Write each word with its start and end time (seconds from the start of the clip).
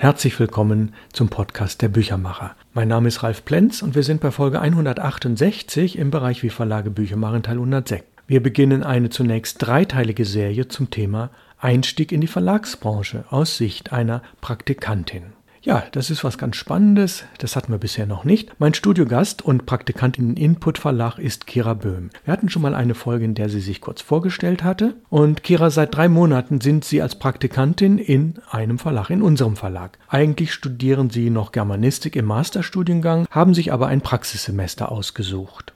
Herzlich 0.00 0.40
willkommen 0.40 0.94
zum 1.12 1.28
Podcast 1.28 1.82
der 1.82 1.90
Büchermacher. 1.90 2.56
Mein 2.72 2.88
Name 2.88 3.08
ist 3.08 3.22
Ralf 3.22 3.44
Plenz 3.44 3.82
und 3.82 3.94
wir 3.94 4.02
sind 4.02 4.22
bei 4.22 4.30
Folge 4.30 4.58
168 4.58 5.98
im 5.98 6.10
Bereich 6.10 6.42
Wie 6.42 6.48
Verlage 6.48 6.88
Bücher 6.88 7.16
machen 7.16 7.42
Teil 7.42 7.56
106. 7.56 8.06
Wir 8.26 8.42
beginnen 8.42 8.82
eine 8.82 9.10
zunächst 9.10 9.60
dreiteilige 9.60 10.24
Serie 10.24 10.68
zum 10.68 10.88
Thema 10.88 11.28
Einstieg 11.58 12.12
in 12.12 12.22
die 12.22 12.28
Verlagsbranche 12.28 13.24
aus 13.28 13.58
Sicht 13.58 13.92
einer 13.92 14.22
Praktikantin. 14.40 15.34
Ja, 15.62 15.82
das 15.92 16.08
ist 16.08 16.24
was 16.24 16.38
ganz 16.38 16.56
Spannendes. 16.56 17.24
Das 17.36 17.54
hatten 17.54 17.70
wir 17.70 17.78
bisher 17.78 18.06
noch 18.06 18.24
nicht. 18.24 18.58
Mein 18.58 18.72
Studiogast 18.72 19.42
und 19.42 19.66
Praktikantin 19.66 20.30
im 20.30 20.36
Input 20.36 20.78
Verlag 20.78 21.18
ist 21.18 21.46
Kira 21.46 21.74
Böhm. 21.74 22.08
Wir 22.24 22.32
hatten 22.32 22.48
schon 22.48 22.62
mal 22.62 22.74
eine 22.74 22.94
Folge, 22.94 23.26
in 23.26 23.34
der 23.34 23.50
sie 23.50 23.60
sich 23.60 23.82
kurz 23.82 24.00
vorgestellt 24.00 24.64
hatte. 24.64 24.94
Und 25.10 25.42
Kira, 25.42 25.68
seit 25.68 25.94
drei 25.94 26.08
Monaten 26.08 26.62
sind 26.62 26.86
Sie 26.86 27.02
als 27.02 27.14
Praktikantin 27.14 27.98
in 27.98 28.36
einem 28.50 28.78
Verlag, 28.78 29.10
in 29.10 29.20
unserem 29.20 29.56
Verlag. 29.56 29.98
Eigentlich 30.08 30.54
studieren 30.54 31.10
Sie 31.10 31.28
noch 31.28 31.52
Germanistik 31.52 32.16
im 32.16 32.24
Masterstudiengang, 32.24 33.26
haben 33.30 33.52
sich 33.52 33.70
aber 33.70 33.88
ein 33.88 34.00
Praxissemester 34.00 34.90
ausgesucht. 34.90 35.74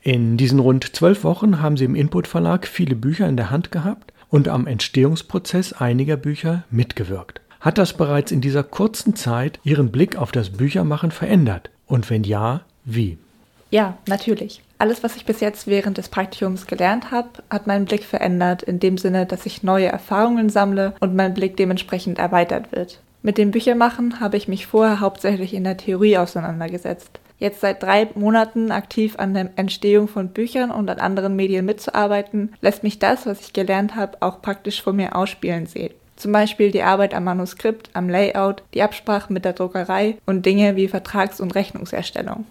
In 0.00 0.38
diesen 0.38 0.58
rund 0.58 0.96
zwölf 0.96 1.22
Wochen 1.22 1.60
haben 1.60 1.76
Sie 1.76 1.84
im 1.84 1.96
Input 1.96 2.26
Verlag 2.26 2.66
viele 2.66 2.96
Bücher 2.96 3.28
in 3.28 3.36
der 3.36 3.50
Hand 3.50 3.72
gehabt 3.72 4.14
und 4.30 4.48
am 4.48 4.66
Entstehungsprozess 4.66 5.74
einiger 5.74 6.16
Bücher 6.16 6.64
mitgewirkt. 6.70 7.42
Hat 7.60 7.76
das 7.76 7.92
bereits 7.92 8.30
in 8.30 8.40
dieser 8.40 8.62
kurzen 8.62 9.16
Zeit 9.16 9.58
Ihren 9.64 9.90
Blick 9.90 10.16
auf 10.16 10.30
das 10.30 10.50
Büchermachen 10.50 11.10
verändert? 11.10 11.70
Und 11.86 12.08
wenn 12.08 12.22
ja, 12.22 12.60
wie? 12.84 13.18
Ja, 13.70 13.98
natürlich. 14.06 14.62
Alles, 14.78 15.02
was 15.02 15.16
ich 15.16 15.26
bis 15.26 15.40
jetzt 15.40 15.66
während 15.66 15.98
des 15.98 16.08
Praktikums 16.08 16.68
gelernt 16.68 17.10
habe, 17.10 17.28
hat 17.50 17.66
meinen 17.66 17.84
Blick 17.84 18.04
verändert, 18.04 18.62
in 18.62 18.78
dem 18.78 18.96
Sinne, 18.96 19.26
dass 19.26 19.44
ich 19.44 19.64
neue 19.64 19.86
Erfahrungen 19.86 20.50
sammle 20.50 20.94
und 21.00 21.16
mein 21.16 21.34
Blick 21.34 21.56
dementsprechend 21.56 22.18
erweitert 22.18 22.70
wird. 22.70 23.00
Mit 23.22 23.36
dem 23.38 23.50
Büchermachen 23.50 24.20
habe 24.20 24.36
ich 24.36 24.46
mich 24.46 24.66
vorher 24.66 25.00
hauptsächlich 25.00 25.52
in 25.52 25.64
der 25.64 25.76
Theorie 25.76 26.16
auseinandergesetzt. 26.16 27.18
Jetzt 27.38 27.60
seit 27.60 27.82
drei 27.82 28.08
Monaten 28.14 28.70
aktiv 28.70 29.16
an 29.18 29.34
der 29.34 29.50
Entstehung 29.56 30.06
von 30.06 30.28
Büchern 30.28 30.70
und 30.70 30.88
an 30.88 30.98
anderen 30.98 31.34
Medien 31.34 31.64
mitzuarbeiten, 31.64 32.54
lässt 32.60 32.84
mich 32.84 33.00
das, 33.00 33.26
was 33.26 33.40
ich 33.40 33.52
gelernt 33.52 33.96
habe, 33.96 34.18
auch 34.20 34.42
praktisch 34.42 34.82
vor 34.82 34.92
mir 34.92 35.16
ausspielen 35.16 35.66
sehen. 35.66 35.92
Zum 36.18 36.32
Beispiel 36.32 36.72
die 36.72 36.82
Arbeit 36.82 37.14
am 37.14 37.24
Manuskript, 37.24 37.90
am 37.94 38.08
Layout, 38.08 38.64
die 38.74 38.82
Absprache 38.82 39.32
mit 39.32 39.44
der 39.44 39.52
Druckerei 39.52 40.16
und 40.26 40.44
Dinge 40.44 40.74
wie 40.74 40.88
Vertrags- 40.88 41.40
und 41.40 41.54
Rechnungserstellung. 41.54 42.44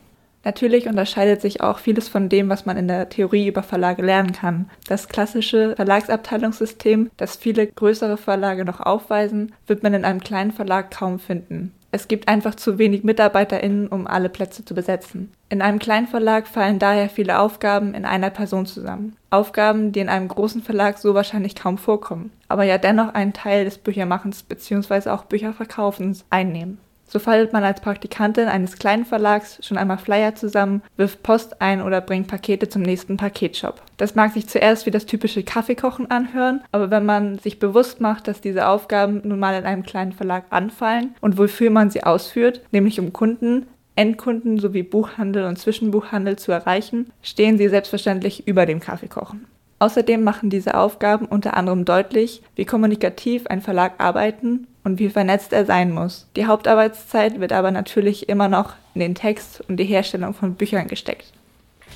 Natürlich 0.45 0.87
unterscheidet 0.87 1.41
sich 1.41 1.59
auch 1.59 1.79
vieles 1.79 2.07
von 2.07 2.29
dem, 2.29 2.47
was 2.47 2.65
man 2.65 2.77
in 2.77 2.87
der 2.87 3.09
Theorie 3.09 3.47
über 3.47 3.63
Verlage 3.63 4.01
lernen 4.01 4.31
kann. 4.31 4.69
Das 4.87 5.09
klassische 5.09 5.75
Verlagsabteilungssystem, 5.75 7.11
das 7.17 7.35
viele 7.35 7.67
größere 7.67 8.15
Verlage 8.15 8.63
noch 8.63 8.79
aufweisen, 8.79 9.53
wird 9.65 9.83
man 9.83 9.93
in 9.93 10.05
einem 10.05 10.21
kleinen 10.21 10.53
Verlag 10.53 10.89
kaum 10.89 11.19
finden. 11.19 11.73
Es 11.91 12.07
gibt 12.07 12.27
einfach 12.27 12.55
zu 12.55 12.77
wenig 12.77 13.03
MitarbeiterInnen, 13.03 13.87
um 13.87 14.07
alle 14.07 14.29
Plätze 14.29 14.65
zu 14.65 14.75
besetzen. 14.75 15.31
In 15.49 15.61
einem 15.61 15.79
kleinen 15.79 16.07
Verlag 16.07 16.47
fallen 16.47 16.79
daher 16.79 17.09
viele 17.09 17.39
Aufgaben 17.39 17.93
in 17.93 18.05
einer 18.05 18.29
Person 18.29 18.65
zusammen. 18.65 19.15
Aufgaben, 19.29 19.93
die 19.93 20.01
in 20.01 20.09
einem 20.09 20.27
großen 20.27 20.61
Verlag 20.61 20.97
so 20.97 21.13
wahrscheinlich 21.13 21.55
kaum 21.55 21.77
vorkommen, 21.77 22.31
aber 22.49 22.63
ja 22.63 22.77
dennoch 22.77 23.13
einen 23.13 23.33
Teil 23.33 23.65
des 23.65 23.77
Büchermachens 23.77 24.43
bzw. 24.43 25.09
auch 25.09 25.25
Bücherverkaufens 25.25 26.25
einnehmen. 26.29 26.79
So 27.07 27.19
faltet 27.19 27.53
man 27.53 27.63
als 27.63 27.79
Praktikantin 27.79 28.47
eines 28.47 28.77
kleinen 28.77 29.05
Verlags 29.05 29.65
schon 29.65 29.77
einmal 29.77 29.97
Flyer 29.97 30.35
zusammen, 30.35 30.83
wirft 30.97 31.23
Post 31.23 31.61
ein 31.61 31.81
oder 31.81 32.01
bringt 32.01 32.27
Pakete 32.27 32.67
zum 32.67 32.81
nächsten 32.81 33.15
Paketshop. 33.15 33.81
Das 33.95 34.15
mag 34.15 34.33
sich 34.33 34.47
zuerst 34.47 34.85
wie 34.85 34.91
das 34.91 35.05
typische 35.05 35.43
Kaffeekochen 35.43 36.11
anhören, 36.11 36.61
aber 36.73 36.91
wenn 36.91 37.05
man 37.05 37.39
sich 37.39 37.59
bewusst 37.59 38.01
macht, 38.01 38.27
dass 38.27 38.41
diese 38.41 38.67
Aufgaben 38.67 39.21
nun 39.23 39.39
mal 39.39 39.57
in 39.57 39.65
einem 39.65 39.83
kleinen 39.83 40.11
Verlag 40.11 40.45
anfallen 40.49 41.15
und 41.21 41.37
wofür 41.37 41.69
man 41.69 41.89
sie 41.89 42.03
ausführt, 42.03 42.61
nämlich 42.71 42.99
um 42.99 43.13
Kunden, 43.13 43.67
Endkunden 43.95 44.59
sowie 44.59 44.83
Buchhandel 44.83 45.45
und 45.45 45.57
Zwischenbuchhandel 45.57 46.35
zu 46.37 46.51
erreichen, 46.51 47.11
stehen 47.21 47.57
sie 47.57 47.69
selbstverständlich 47.69 48.47
über 48.47 48.65
dem 48.65 48.79
Kaffeekochen. 48.79 49.47
Außerdem 49.79 50.23
machen 50.23 50.49
diese 50.49 50.75
Aufgaben 50.75 51.25
unter 51.25 51.55
anderem 51.55 51.85
deutlich, 51.85 52.41
wie 52.55 52.65
kommunikativ 52.65 53.47
ein 53.47 53.61
Verlag 53.61 53.93
arbeiten 53.99 54.67
und 54.87 54.99
wie 54.99 55.09
vernetzt 55.09 55.51
er 55.51 55.65
sein 55.65 55.91
muss. 55.91 56.27
Die 56.37 56.45
Hauptarbeitszeit 56.45 57.41
wird 57.41 57.51
aber 57.51 57.71
natürlich 57.71 58.29
immer 58.29 58.47
noch 58.47 58.73
in 58.95 59.01
den 59.01 59.15
Text 59.15 59.61
und 59.67 59.77
die 59.77 59.83
Herstellung 59.83 60.33
von 60.33 60.55
Büchern 60.55 60.87
gesteckt. 60.87 61.33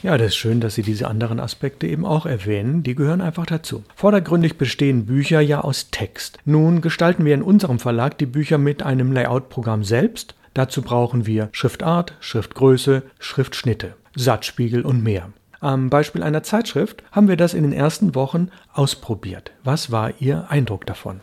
Ja, 0.04 0.18
das 0.18 0.28
ist 0.28 0.36
schön, 0.36 0.60
dass 0.60 0.76
Sie 0.76 0.82
diese 0.82 1.08
anderen 1.08 1.40
Aspekte 1.40 1.88
eben 1.88 2.06
auch 2.06 2.26
erwähnen. 2.26 2.84
Die 2.84 2.96
gehören 2.96 3.22
einfach 3.22 3.46
dazu. 3.46 3.84
Vordergründig 3.96 4.58
bestehen 4.58 5.06
Bücher 5.06 5.40
ja 5.40 5.62
aus 5.62 5.90
Text. 5.92 6.40
Nun 6.44 6.82
gestalten 6.82 7.24
wir 7.24 7.34
in 7.34 7.44
unserem 7.44 7.80
Verlag 7.80 8.18
die 8.18 8.26
Bücher 8.26 8.58
mit 8.58 8.84
einem 8.84 9.14
Layout-Programm 9.14 9.84
selbst. 9.86 10.36
Dazu 10.54 10.82
brauchen 10.82 11.26
wir 11.26 11.48
Schriftart, 11.54 12.16
Schriftgröße, 12.20 13.04
Schriftschnitte, 13.20 13.94
Satzspiegel 14.16 14.82
und 14.82 15.02
mehr. 15.02 15.30
Am 15.62 15.90
Beispiel 15.90 16.24
einer 16.24 16.44
Zeitschrift 16.44 17.04
haben 17.12 17.30
wir 17.30 17.38
das 17.38 17.54
in 17.54 17.64
den 17.64 17.74
ersten 17.74 18.16
Wochen 18.16 18.50
ausprobiert. 18.74 19.52
Was 19.64 19.92
war 19.92 20.14
Ihr 20.20 20.48
Eindruck 20.50 20.86
davon? 20.88 21.22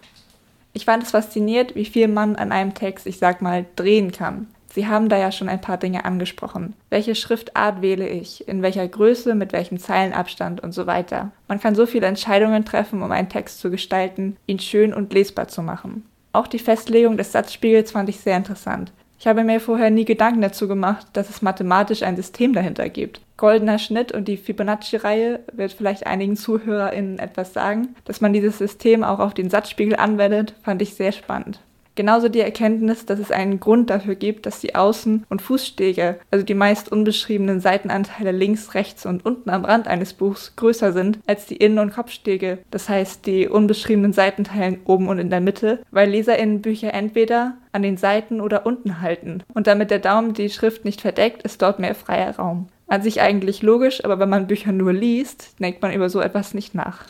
Ich 0.72 0.84
fand 0.84 1.02
es 1.02 1.10
fasziniert, 1.10 1.74
wie 1.74 1.84
viel 1.84 2.08
man 2.08 2.36
an 2.36 2.52
einem 2.52 2.74
Text, 2.74 3.06
ich 3.06 3.18
sag 3.18 3.42
mal, 3.42 3.66
drehen 3.76 4.12
kann. 4.12 4.46
Sie 4.70 4.86
haben 4.86 5.08
da 5.08 5.18
ja 5.18 5.32
schon 5.32 5.48
ein 5.48 5.60
paar 5.60 5.78
Dinge 5.78 6.04
angesprochen. 6.04 6.74
Welche 6.90 7.14
Schriftart 7.14 7.82
wähle 7.82 8.08
ich? 8.08 8.46
In 8.46 8.62
welcher 8.62 8.86
Größe? 8.86 9.34
Mit 9.34 9.52
welchem 9.52 9.78
Zeilenabstand? 9.78 10.62
Und 10.62 10.72
so 10.72 10.86
weiter. 10.86 11.32
Man 11.48 11.58
kann 11.58 11.74
so 11.74 11.86
viele 11.86 12.06
Entscheidungen 12.06 12.64
treffen, 12.64 13.02
um 13.02 13.10
einen 13.10 13.28
Text 13.30 13.60
zu 13.60 13.70
gestalten, 13.70 14.36
ihn 14.46 14.60
schön 14.60 14.92
und 14.92 15.12
lesbar 15.12 15.48
zu 15.48 15.62
machen. 15.62 16.04
Auch 16.32 16.46
die 16.46 16.58
Festlegung 16.58 17.16
des 17.16 17.32
Satzspiegels 17.32 17.92
fand 17.92 18.08
ich 18.08 18.20
sehr 18.20 18.36
interessant. 18.36 18.92
Ich 19.20 19.26
habe 19.26 19.42
mir 19.42 19.60
vorher 19.60 19.90
nie 19.90 20.04
Gedanken 20.04 20.42
dazu 20.42 20.68
gemacht, 20.68 21.06
dass 21.14 21.28
es 21.28 21.42
mathematisch 21.42 22.02
ein 22.02 22.14
System 22.14 22.52
dahinter 22.52 22.88
gibt. 22.88 23.20
Goldener 23.36 23.78
Schnitt 23.78 24.12
und 24.12 24.28
die 24.28 24.36
Fibonacci-Reihe 24.36 25.40
wird 25.52 25.72
vielleicht 25.72 26.06
einigen 26.06 26.36
ZuhörerInnen 26.36 27.18
etwas 27.18 27.52
sagen. 27.52 27.96
Dass 28.04 28.20
man 28.20 28.32
dieses 28.32 28.58
System 28.58 29.02
auch 29.02 29.18
auf 29.18 29.34
den 29.34 29.50
Satzspiegel 29.50 29.96
anwendet, 29.96 30.54
fand 30.62 30.82
ich 30.82 30.94
sehr 30.94 31.12
spannend. 31.12 31.60
Genauso 31.98 32.28
die 32.28 32.38
Erkenntnis, 32.38 33.06
dass 33.06 33.18
es 33.18 33.32
einen 33.32 33.58
Grund 33.58 33.90
dafür 33.90 34.14
gibt, 34.14 34.46
dass 34.46 34.60
die 34.60 34.76
Außen- 34.76 35.24
und 35.28 35.42
Fußstege, 35.42 36.20
also 36.30 36.44
die 36.44 36.54
meist 36.54 36.92
unbeschriebenen 36.92 37.58
Seitenanteile 37.58 38.30
links, 38.30 38.74
rechts 38.74 39.04
und 39.04 39.26
unten 39.26 39.50
am 39.50 39.64
Rand 39.64 39.88
eines 39.88 40.14
Buchs, 40.14 40.54
größer 40.54 40.92
sind 40.92 41.18
als 41.26 41.46
die 41.46 41.56
Innen- 41.56 41.80
und 41.80 41.92
Kopfstege, 41.92 42.58
das 42.70 42.88
heißt 42.88 43.26
die 43.26 43.48
unbeschriebenen 43.48 44.12
Seitenteilen 44.12 44.78
oben 44.84 45.08
und 45.08 45.18
in 45.18 45.28
der 45.28 45.40
Mitte, 45.40 45.80
weil 45.90 46.10
LeserInnen 46.10 46.62
Bücher 46.62 46.94
entweder 46.94 47.56
an 47.72 47.82
den 47.82 47.96
Seiten 47.96 48.40
oder 48.40 48.64
unten 48.64 49.00
halten. 49.00 49.42
Und 49.52 49.66
damit 49.66 49.90
der 49.90 49.98
Daumen 49.98 50.34
die 50.34 50.50
Schrift 50.50 50.84
nicht 50.84 51.00
verdeckt, 51.00 51.42
ist 51.42 51.62
dort 51.62 51.80
mehr 51.80 51.96
freier 51.96 52.36
Raum. 52.36 52.68
An 52.86 53.02
sich 53.02 53.20
eigentlich 53.20 53.60
logisch, 53.62 54.04
aber 54.04 54.20
wenn 54.20 54.28
man 54.28 54.46
Bücher 54.46 54.70
nur 54.70 54.92
liest, 54.92 55.60
denkt 55.60 55.82
man 55.82 55.92
über 55.92 56.08
so 56.10 56.20
etwas 56.20 56.54
nicht 56.54 56.76
nach. 56.76 57.06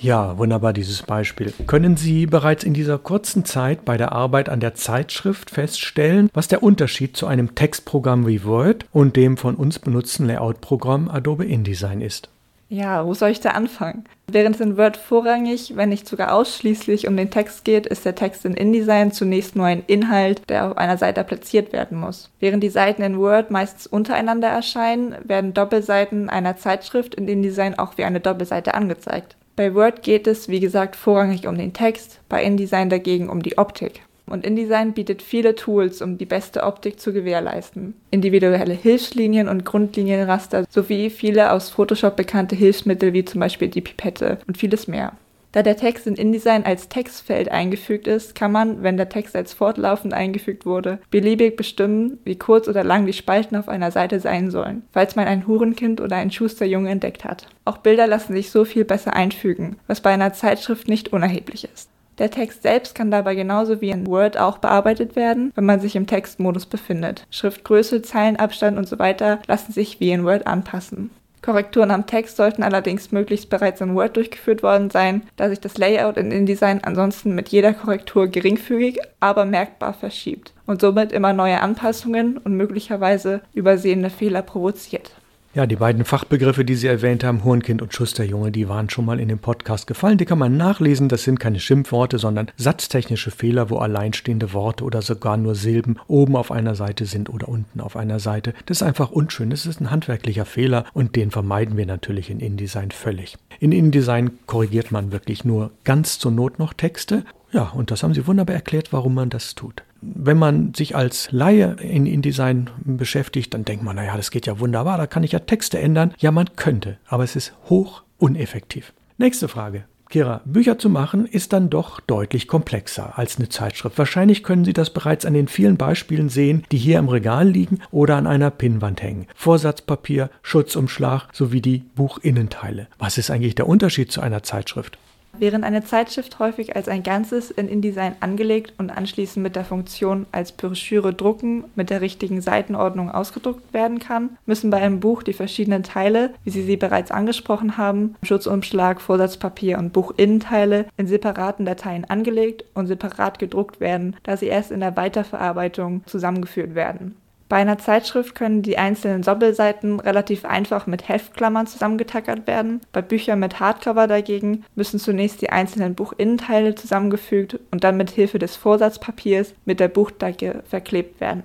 Ja, 0.00 0.36
wunderbar 0.38 0.72
dieses 0.72 1.02
Beispiel. 1.02 1.52
Können 1.66 1.96
Sie 1.96 2.26
bereits 2.26 2.64
in 2.64 2.74
dieser 2.74 2.98
kurzen 2.98 3.44
Zeit 3.44 3.84
bei 3.84 3.96
der 3.96 4.12
Arbeit 4.12 4.48
an 4.48 4.60
der 4.60 4.74
Zeitschrift 4.74 5.50
feststellen, 5.50 6.30
was 6.34 6.48
der 6.48 6.62
Unterschied 6.62 7.16
zu 7.16 7.26
einem 7.26 7.54
Textprogramm 7.54 8.26
wie 8.26 8.44
Word 8.44 8.86
und 8.92 9.16
dem 9.16 9.36
von 9.36 9.54
uns 9.54 9.78
benutzten 9.78 10.26
Layout-Programm 10.26 11.08
Adobe 11.08 11.44
InDesign 11.44 12.00
ist? 12.00 12.28
Ja, 12.70 13.06
wo 13.06 13.14
soll 13.14 13.30
ich 13.30 13.40
da 13.40 13.50
anfangen? 13.50 14.04
Während 14.26 14.56
es 14.56 14.60
in 14.60 14.76
Word 14.76 14.96
vorrangig, 14.96 15.76
wenn 15.76 15.90
nicht 15.90 16.08
sogar 16.08 16.34
ausschließlich 16.34 17.06
um 17.06 17.16
den 17.16 17.30
Text 17.30 17.64
geht, 17.64 17.86
ist 17.86 18.04
der 18.04 18.14
Text 18.14 18.44
in 18.44 18.54
InDesign 18.54 19.12
zunächst 19.12 19.54
nur 19.54 19.66
ein 19.66 19.84
Inhalt, 19.86 20.42
der 20.48 20.66
auf 20.66 20.76
einer 20.76 20.96
Seite 20.96 21.22
platziert 21.24 21.72
werden 21.72 21.98
muss. 21.98 22.30
Während 22.40 22.62
die 22.62 22.70
Seiten 22.70 23.02
in 23.02 23.18
Word 23.18 23.50
meistens 23.50 23.86
untereinander 23.86 24.48
erscheinen, 24.48 25.14
werden 25.22 25.54
Doppelseiten 25.54 26.30
einer 26.30 26.56
Zeitschrift 26.56 27.14
in 27.14 27.28
InDesign 27.28 27.78
auch 27.78 27.96
wie 27.96 28.04
eine 28.04 28.20
Doppelseite 28.20 28.74
angezeigt. 28.74 29.36
Bei 29.56 29.74
Word 29.74 30.02
geht 30.02 30.26
es, 30.26 30.48
wie 30.48 30.58
gesagt, 30.58 30.96
vorrangig 30.96 31.46
um 31.46 31.56
den 31.56 31.72
Text, 31.72 32.20
bei 32.28 32.42
InDesign 32.42 32.90
dagegen 32.90 33.28
um 33.28 33.42
die 33.42 33.56
Optik. 33.56 34.02
Und 34.26 34.44
InDesign 34.44 34.94
bietet 34.94 35.22
viele 35.22 35.54
Tools, 35.54 36.00
um 36.00 36.18
die 36.18 36.24
beste 36.24 36.62
Optik 36.62 36.98
zu 36.98 37.12
gewährleisten. 37.12 37.94
Individuelle 38.10 38.72
Hilfslinien 38.72 39.48
und 39.48 39.64
Grundlinienraster 39.64 40.64
sowie 40.68 41.10
viele 41.10 41.52
aus 41.52 41.70
Photoshop 41.70 42.16
bekannte 42.16 42.56
Hilfsmittel 42.56 43.12
wie 43.12 43.24
zum 43.24 43.40
Beispiel 43.40 43.68
die 43.68 43.82
Pipette 43.82 44.38
und 44.48 44.56
vieles 44.56 44.88
mehr. 44.88 45.12
Da 45.54 45.62
der 45.62 45.76
Text 45.76 46.08
in 46.08 46.16
InDesign 46.16 46.64
als 46.64 46.88
Textfeld 46.88 47.48
eingefügt 47.48 48.08
ist, 48.08 48.34
kann 48.34 48.50
man, 48.50 48.82
wenn 48.82 48.96
der 48.96 49.08
Text 49.08 49.36
als 49.36 49.52
fortlaufend 49.52 50.12
eingefügt 50.12 50.66
wurde, 50.66 50.98
beliebig 51.12 51.56
bestimmen, 51.56 52.18
wie 52.24 52.36
kurz 52.36 52.66
oder 52.66 52.82
lang 52.82 53.06
die 53.06 53.12
Spalten 53.12 53.54
auf 53.54 53.68
einer 53.68 53.92
Seite 53.92 54.18
sein 54.18 54.50
sollen, 54.50 54.82
falls 54.90 55.14
man 55.14 55.28
ein 55.28 55.46
Hurenkind 55.46 56.00
oder 56.00 56.16
einen 56.16 56.32
Schusterjunge 56.32 56.90
entdeckt 56.90 57.24
hat. 57.24 57.46
Auch 57.64 57.78
Bilder 57.78 58.08
lassen 58.08 58.32
sich 58.32 58.50
so 58.50 58.64
viel 58.64 58.84
besser 58.84 59.14
einfügen, 59.14 59.76
was 59.86 60.00
bei 60.00 60.10
einer 60.10 60.32
Zeitschrift 60.32 60.88
nicht 60.88 61.12
unerheblich 61.12 61.68
ist. 61.72 61.88
Der 62.18 62.32
Text 62.32 62.64
selbst 62.64 62.96
kann 62.96 63.12
dabei 63.12 63.36
genauso 63.36 63.80
wie 63.80 63.90
in 63.90 64.08
Word 64.08 64.36
auch 64.36 64.58
bearbeitet 64.58 65.14
werden, 65.14 65.52
wenn 65.54 65.66
man 65.66 65.78
sich 65.78 65.94
im 65.94 66.08
Textmodus 66.08 66.66
befindet. 66.66 67.28
Schriftgröße, 67.30 68.02
Zeilenabstand 68.02 68.76
und 68.76 68.88
so 68.88 68.98
weiter 68.98 69.38
lassen 69.46 69.70
sich 69.70 70.00
wie 70.00 70.10
in 70.10 70.24
Word 70.24 70.48
anpassen. 70.48 71.10
Korrekturen 71.44 71.90
am 71.90 72.06
Text 72.06 72.38
sollten 72.38 72.62
allerdings 72.62 73.12
möglichst 73.12 73.50
bereits 73.50 73.82
in 73.82 73.94
Word 73.94 74.16
durchgeführt 74.16 74.62
worden 74.62 74.88
sein, 74.88 75.24
da 75.36 75.50
sich 75.50 75.60
das 75.60 75.76
Layout 75.76 76.16
in 76.16 76.32
InDesign 76.32 76.82
ansonsten 76.82 77.34
mit 77.34 77.50
jeder 77.50 77.74
Korrektur 77.74 78.28
geringfügig, 78.28 78.98
aber 79.20 79.44
merkbar 79.44 79.92
verschiebt 79.92 80.54
und 80.64 80.80
somit 80.80 81.12
immer 81.12 81.34
neue 81.34 81.60
Anpassungen 81.60 82.38
und 82.38 82.56
möglicherweise 82.56 83.42
übersehene 83.52 84.08
Fehler 84.08 84.40
provoziert. 84.40 85.10
Ja, 85.54 85.68
die 85.68 85.76
beiden 85.76 86.04
Fachbegriffe, 86.04 86.64
die 86.64 86.74
Sie 86.74 86.88
erwähnt 86.88 87.22
haben, 87.22 87.44
Hornkind 87.44 87.80
und 87.80 87.94
Schusterjunge, 87.94 88.50
die 88.50 88.68
waren 88.68 88.90
schon 88.90 89.04
mal 89.04 89.20
in 89.20 89.28
dem 89.28 89.38
Podcast 89.38 89.86
gefallen. 89.86 90.18
Die 90.18 90.24
kann 90.24 90.40
man 90.40 90.56
nachlesen. 90.56 91.08
Das 91.08 91.22
sind 91.22 91.38
keine 91.38 91.60
Schimpfworte, 91.60 92.18
sondern 92.18 92.50
satztechnische 92.56 93.30
Fehler, 93.30 93.70
wo 93.70 93.76
alleinstehende 93.76 94.52
Worte 94.52 94.82
oder 94.82 95.00
sogar 95.00 95.36
nur 95.36 95.54
Silben 95.54 96.00
oben 96.08 96.34
auf 96.34 96.50
einer 96.50 96.74
Seite 96.74 97.06
sind 97.06 97.30
oder 97.30 97.46
unten 97.48 97.80
auf 97.80 97.96
einer 97.96 98.18
Seite. 98.18 98.52
Das 98.66 98.78
ist 98.78 98.82
einfach 98.82 99.12
unschön. 99.12 99.50
Das 99.50 99.64
ist 99.64 99.80
ein 99.80 99.92
handwerklicher 99.92 100.44
Fehler 100.44 100.86
und 100.92 101.14
den 101.14 101.30
vermeiden 101.30 101.76
wir 101.76 101.86
natürlich 101.86 102.30
in 102.30 102.40
InDesign 102.40 102.90
völlig. 102.90 103.36
In 103.60 103.70
InDesign 103.70 104.32
korrigiert 104.46 104.90
man 104.90 105.12
wirklich 105.12 105.44
nur 105.44 105.70
ganz 105.84 106.18
zur 106.18 106.32
Not 106.32 106.58
noch 106.58 106.72
Texte. 106.72 107.24
Ja, 107.52 107.68
und 107.68 107.92
das 107.92 108.02
haben 108.02 108.12
Sie 108.12 108.26
wunderbar 108.26 108.56
erklärt, 108.56 108.92
warum 108.92 109.14
man 109.14 109.30
das 109.30 109.54
tut 109.54 109.84
wenn 110.14 110.38
man 110.38 110.74
sich 110.74 110.96
als 110.96 111.30
Laie 111.30 111.76
in 111.80 112.06
InDesign 112.06 112.70
beschäftigt, 112.84 113.54
dann 113.54 113.64
denkt 113.64 113.84
man, 113.84 113.96
naja, 113.96 114.16
das 114.16 114.30
geht 114.30 114.46
ja 114.46 114.58
wunderbar, 114.58 114.98
da 114.98 115.06
kann 115.06 115.22
ich 115.22 115.32
ja 115.32 115.38
Texte 115.38 115.78
ändern. 115.78 116.14
Ja, 116.18 116.30
man 116.30 116.56
könnte, 116.56 116.98
aber 117.06 117.24
es 117.24 117.36
ist 117.36 117.54
hoch 117.68 118.02
uneffektiv. 118.18 118.92
Nächste 119.18 119.48
Frage. 119.48 119.84
Kira, 120.10 120.42
Bücher 120.44 120.78
zu 120.78 120.90
machen 120.90 121.26
ist 121.26 121.52
dann 121.52 121.70
doch 121.70 121.98
deutlich 121.98 122.46
komplexer 122.46 123.18
als 123.18 123.36
eine 123.38 123.48
Zeitschrift. 123.48 123.98
Wahrscheinlich 123.98 124.44
können 124.44 124.64
Sie 124.64 124.72
das 124.72 124.90
bereits 124.90 125.26
an 125.26 125.34
den 125.34 125.48
vielen 125.48 125.76
Beispielen 125.76 126.28
sehen, 126.28 126.64
die 126.70 126.76
hier 126.76 126.98
im 126.98 127.08
Regal 127.08 127.48
liegen 127.48 127.80
oder 127.90 128.16
an 128.16 128.26
einer 128.26 128.50
Pinnwand 128.50 129.02
hängen. 129.02 129.26
Vorsatzpapier, 129.34 130.30
Schutzumschlag 130.42 131.28
sowie 131.32 131.60
die 131.60 131.84
Buchinnenteile. 131.96 132.86
Was 132.98 133.18
ist 133.18 133.30
eigentlich 133.30 133.56
der 133.56 133.66
Unterschied 133.66 134.12
zu 134.12 134.20
einer 134.20 134.42
Zeitschrift? 134.42 134.98
Während 135.38 135.64
eine 135.64 135.84
Zeitschrift 135.84 136.38
häufig 136.38 136.76
als 136.76 136.88
ein 136.88 137.02
Ganzes 137.02 137.50
in 137.50 137.68
InDesign 137.68 138.16
angelegt 138.20 138.72
und 138.78 138.90
anschließend 138.90 139.42
mit 139.42 139.56
der 139.56 139.64
Funktion 139.64 140.26
als 140.32 140.52
Broschüre 140.52 141.12
drucken 141.12 141.64
mit 141.74 141.90
der 141.90 142.00
richtigen 142.00 142.40
Seitenordnung 142.40 143.10
ausgedruckt 143.10 143.72
werden 143.72 143.98
kann, 143.98 144.38
müssen 144.46 144.70
bei 144.70 144.78
einem 144.78 145.00
Buch 145.00 145.22
die 145.22 145.32
verschiedenen 145.32 145.82
Teile, 145.82 146.34
wie 146.44 146.50
Sie 146.50 146.62
sie 146.62 146.76
bereits 146.76 147.10
angesprochen 147.10 147.76
haben, 147.76 148.14
Schutzumschlag, 148.22 149.00
Vorsatzpapier 149.00 149.78
und 149.78 149.92
Buchinnenteile, 149.92 150.86
in 150.96 151.06
separaten 151.06 151.66
Dateien 151.66 152.04
angelegt 152.04 152.64
und 152.74 152.86
separat 152.86 153.38
gedruckt 153.38 153.80
werden, 153.80 154.16
da 154.22 154.36
sie 154.36 154.46
erst 154.46 154.70
in 154.70 154.80
der 154.80 154.96
Weiterverarbeitung 154.96 156.02
zusammengeführt 156.06 156.74
werden. 156.74 157.16
Bei 157.48 157.56
einer 157.56 157.78
Zeitschrift 157.78 158.34
können 158.34 158.62
die 158.62 158.78
einzelnen 158.78 159.22
Doppelseiten 159.22 160.00
relativ 160.00 160.44
einfach 160.44 160.86
mit 160.86 161.08
Heftklammern 161.08 161.66
zusammengetackert 161.66 162.46
werden. 162.46 162.80
Bei 162.92 163.02
Büchern 163.02 163.38
mit 163.38 163.60
Hardcover 163.60 164.06
dagegen 164.06 164.64
müssen 164.74 164.98
zunächst 164.98 165.42
die 165.42 165.50
einzelnen 165.50 165.94
Buchinnenteile 165.94 166.74
zusammengefügt 166.74 167.58
und 167.70 167.84
dann 167.84 167.96
mit 167.96 168.10
Hilfe 168.10 168.38
des 168.38 168.56
Vorsatzpapiers 168.56 169.54
mit 169.66 169.78
der 169.78 169.88
Buchdecke 169.88 170.62
verklebt 170.68 171.20
werden. 171.20 171.42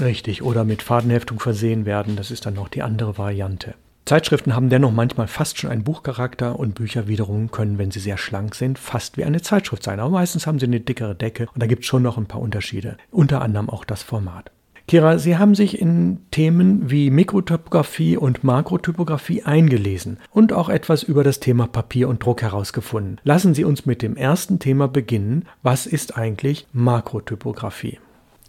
Richtig, 0.00 0.42
oder 0.42 0.64
mit 0.64 0.82
Fadenheftung 0.82 1.40
versehen 1.40 1.84
werden, 1.84 2.16
das 2.16 2.30
ist 2.30 2.46
dann 2.46 2.54
noch 2.54 2.68
die 2.68 2.82
andere 2.82 3.18
Variante. 3.18 3.74
Zeitschriften 4.06 4.56
haben 4.56 4.70
dennoch 4.70 4.90
manchmal 4.90 5.28
fast 5.28 5.58
schon 5.58 5.70
einen 5.70 5.84
Buchcharakter 5.84 6.58
und 6.58 6.74
Bücher 6.74 7.06
wiederum 7.06 7.50
können, 7.50 7.78
wenn 7.78 7.90
sie 7.90 8.00
sehr 8.00 8.18
schlank 8.18 8.54
sind, 8.54 8.78
fast 8.78 9.16
wie 9.16 9.24
eine 9.24 9.42
Zeitschrift 9.42 9.82
sein. 9.82 10.00
Aber 10.00 10.10
meistens 10.10 10.46
haben 10.46 10.58
sie 10.58 10.66
eine 10.66 10.80
dickere 10.80 11.14
Decke 11.14 11.46
und 11.54 11.62
da 11.62 11.66
gibt 11.66 11.82
es 11.82 11.86
schon 11.86 12.02
noch 12.02 12.18
ein 12.18 12.26
paar 12.26 12.40
Unterschiede. 12.40 12.96
Unter 13.10 13.42
anderem 13.42 13.70
auch 13.70 13.84
das 13.84 14.02
Format. 14.02 14.50
Kira, 14.90 15.20
Sie 15.20 15.38
haben 15.38 15.54
sich 15.54 15.80
in 15.80 16.18
Themen 16.32 16.90
wie 16.90 17.10
Mikrotypografie 17.10 18.16
und 18.16 18.42
Makrotypografie 18.42 19.44
eingelesen 19.44 20.18
und 20.32 20.52
auch 20.52 20.68
etwas 20.68 21.04
über 21.04 21.22
das 21.22 21.38
Thema 21.38 21.68
Papier 21.68 22.08
und 22.08 22.24
Druck 22.24 22.42
herausgefunden. 22.42 23.20
Lassen 23.22 23.54
Sie 23.54 23.62
uns 23.62 23.86
mit 23.86 24.02
dem 24.02 24.16
ersten 24.16 24.58
Thema 24.58 24.88
beginnen. 24.88 25.44
Was 25.62 25.86
ist 25.86 26.18
eigentlich 26.18 26.66
Makrotypografie? 26.72 28.00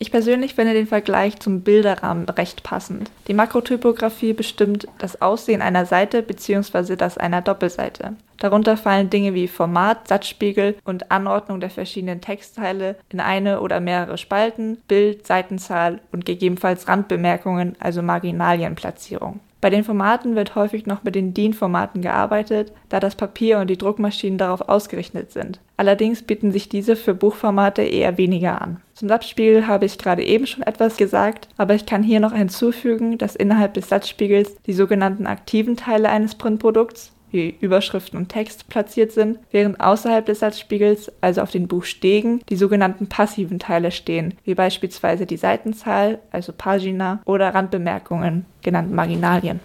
Ich 0.01 0.09
persönlich 0.09 0.55
finde 0.55 0.73
den 0.73 0.87
Vergleich 0.87 1.39
zum 1.39 1.61
Bilderrahmen 1.61 2.27
recht 2.27 2.63
passend. 2.63 3.11
Die 3.27 3.35
Makrotypografie 3.35 4.33
bestimmt 4.33 4.87
das 4.97 5.21
Aussehen 5.21 5.61
einer 5.61 5.85
Seite 5.85 6.23
bzw. 6.23 6.95
das 6.95 7.19
einer 7.19 7.43
Doppelseite. 7.43 8.15
Darunter 8.39 8.77
fallen 8.77 9.11
Dinge 9.11 9.35
wie 9.35 9.47
Format, 9.47 10.07
Satzspiegel 10.07 10.75
und 10.85 11.11
Anordnung 11.11 11.59
der 11.59 11.69
verschiedenen 11.69 12.19
Textteile 12.19 12.95
in 13.09 13.19
eine 13.19 13.61
oder 13.61 13.79
mehrere 13.79 14.17
Spalten, 14.17 14.77
Bild, 14.87 15.27
Seitenzahl 15.27 15.99
und 16.11 16.25
gegebenenfalls 16.25 16.87
Randbemerkungen, 16.87 17.75
also 17.79 18.01
Marginalienplatzierung. 18.01 19.39
Bei 19.61 19.69
den 19.69 19.83
Formaten 19.83 20.35
wird 20.35 20.55
häufig 20.55 20.87
noch 20.87 21.03
mit 21.03 21.13
den 21.13 21.35
DIN-Formaten 21.35 22.01
gearbeitet, 22.01 22.73
da 22.89 22.99
das 22.99 23.15
Papier 23.15 23.59
und 23.59 23.69
die 23.69 23.77
Druckmaschinen 23.77 24.39
darauf 24.39 24.61
ausgerichtet 24.61 25.31
sind. 25.31 25.59
Allerdings 25.77 26.23
bieten 26.23 26.51
sich 26.51 26.67
diese 26.67 26.95
für 26.95 27.13
Buchformate 27.13 27.83
eher 27.83 28.17
weniger 28.17 28.59
an. 28.59 28.81
Zum 28.95 29.07
Satzspiegel 29.07 29.67
habe 29.67 29.85
ich 29.85 29.99
gerade 29.99 30.23
eben 30.23 30.47
schon 30.47 30.63
etwas 30.63 30.97
gesagt, 30.97 31.47
aber 31.57 31.75
ich 31.75 31.85
kann 31.85 32.01
hier 32.01 32.19
noch 32.19 32.33
hinzufügen, 32.33 33.19
dass 33.19 33.35
innerhalb 33.35 33.75
des 33.75 33.89
Satzspiegels 33.89 34.57
die 34.63 34.73
sogenannten 34.73 35.27
aktiven 35.27 35.77
Teile 35.77 36.09
eines 36.09 36.33
Printprodukts, 36.35 37.13
wie 37.31 37.55
Überschriften 37.59 38.17
und 38.17 38.29
Text 38.29 38.69
platziert 38.69 39.11
sind, 39.11 39.39
während 39.51 39.79
außerhalb 39.79 40.25
des 40.25 40.39
Satzspiegels, 40.39 41.11
also 41.21 41.41
auf 41.41 41.51
den 41.51 41.67
Buchstegen, 41.67 42.41
die 42.49 42.55
sogenannten 42.55 43.07
passiven 43.07 43.59
Teile 43.59 43.91
stehen, 43.91 44.35
wie 44.43 44.55
beispielsweise 44.55 45.25
die 45.25 45.37
Seitenzahl, 45.37 46.19
also 46.31 46.53
Pagina, 46.53 47.21
oder 47.25 47.53
Randbemerkungen, 47.53 48.45
genannt 48.61 48.91
Marginalien. 48.91 49.59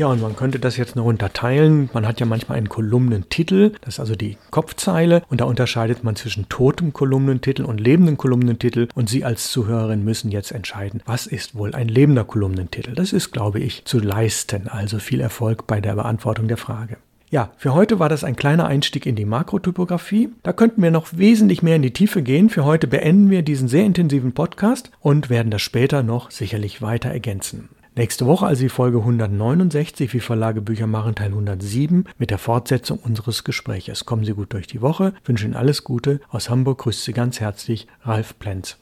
Ja, 0.00 0.06
und 0.06 0.22
man 0.22 0.34
könnte 0.34 0.58
das 0.58 0.78
jetzt 0.78 0.96
noch 0.96 1.04
unterteilen. 1.04 1.90
Man 1.92 2.08
hat 2.08 2.20
ja 2.20 2.24
manchmal 2.24 2.56
einen 2.56 2.70
Kolumnentitel, 2.70 3.72
das 3.82 3.96
ist 3.96 4.00
also 4.00 4.16
die 4.16 4.38
Kopfzeile, 4.50 5.22
und 5.28 5.42
da 5.42 5.44
unterscheidet 5.44 6.04
man 6.04 6.16
zwischen 6.16 6.48
totem 6.48 6.94
Kolumnentitel 6.94 7.64
und 7.64 7.78
lebenden 7.78 8.16
Kolumnentitel. 8.16 8.88
Und 8.94 9.10
Sie 9.10 9.26
als 9.26 9.50
Zuhörerin 9.50 10.02
müssen 10.02 10.30
jetzt 10.30 10.52
entscheiden, 10.52 11.02
was 11.04 11.26
ist 11.26 11.54
wohl 11.54 11.74
ein 11.74 11.88
lebender 11.88 12.24
Kolumnentitel? 12.24 12.94
Das 12.94 13.12
ist, 13.12 13.30
glaube 13.30 13.60
ich, 13.60 13.84
zu 13.84 13.98
leisten. 13.98 14.68
Also 14.68 15.00
viel 15.00 15.20
Erfolg 15.20 15.66
bei 15.66 15.82
der 15.82 15.96
Beantwortung 15.96 16.48
der 16.48 16.56
Frage. 16.56 16.96
Ja, 17.32 17.52
für 17.56 17.74
heute 17.74 18.00
war 18.00 18.08
das 18.08 18.24
ein 18.24 18.34
kleiner 18.34 18.66
Einstieg 18.66 19.06
in 19.06 19.14
die 19.14 19.24
Makrotypografie. 19.24 20.30
Da 20.42 20.52
könnten 20.52 20.82
wir 20.82 20.90
noch 20.90 21.16
wesentlich 21.16 21.62
mehr 21.62 21.76
in 21.76 21.82
die 21.82 21.92
Tiefe 21.92 22.22
gehen. 22.22 22.50
Für 22.50 22.64
heute 22.64 22.88
beenden 22.88 23.30
wir 23.30 23.42
diesen 23.42 23.68
sehr 23.68 23.84
intensiven 23.84 24.32
Podcast 24.32 24.90
und 24.98 25.30
werden 25.30 25.52
das 25.52 25.62
später 25.62 26.02
noch 26.02 26.32
sicherlich 26.32 26.82
weiter 26.82 27.08
ergänzen. 27.08 27.68
Nächste 27.94 28.26
Woche 28.26 28.46
also 28.46 28.62
die 28.62 28.68
Folge 28.68 28.98
169, 28.98 30.12
wie 30.12 30.18
Verlage 30.18 30.60
Bücher 30.60 30.88
machen, 30.88 31.14
Teil 31.14 31.28
107, 31.28 32.06
mit 32.18 32.30
der 32.30 32.38
Fortsetzung 32.38 32.98
unseres 32.98 33.44
Gespräches. 33.44 34.06
Kommen 34.06 34.24
Sie 34.24 34.34
gut 34.34 34.52
durch 34.52 34.66
die 34.66 34.82
Woche, 34.82 35.12
wünsche 35.24 35.44
Ihnen 35.44 35.54
alles 35.54 35.84
Gute. 35.84 36.20
Aus 36.30 36.50
Hamburg 36.50 36.78
grüßt 36.78 37.04
Sie 37.04 37.12
ganz 37.12 37.38
herzlich 37.38 37.86
Ralf 38.02 38.40
Plenz. 38.40 38.76